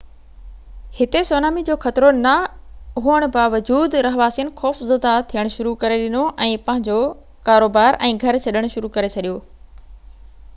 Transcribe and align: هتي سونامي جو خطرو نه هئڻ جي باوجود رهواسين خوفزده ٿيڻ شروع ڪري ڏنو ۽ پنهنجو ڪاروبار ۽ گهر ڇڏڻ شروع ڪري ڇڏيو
هتي 0.99 1.19
سونامي 1.29 1.63
جو 1.67 1.75
خطرو 1.83 2.07
نه 2.25 2.31
هئڻ 3.07 3.25
جي 3.25 3.27
باوجود 3.35 3.97
رهواسين 4.07 4.49
خوفزده 4.61 5.13
ٿيڻ 5.35 5.51
شروع 5.57 5.75
ڪري 5.85 5.99
ڏنو 6.05 6.25
۽ 6.47 6.57
پنهنجو 6.71 6.97
ڪاروبار 7.51 8.01
۽ 8.11 8.17
گهر 8.25 8.41
ڇڏڻ 8.49 8.71
شروع 8.79 8.93
ڪري 8.99 9.15
ڇڏيو 9.19 9.37